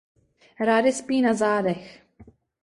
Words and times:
Rády 0.59 0.91
spí 0.91 1.21
na 1.21 1.33
zádech. 1.33 2.01